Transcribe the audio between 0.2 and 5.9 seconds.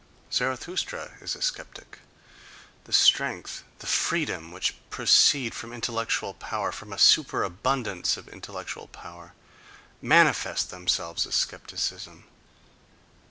Zarathustra is a sceptic. The strength, the freedom which proceed from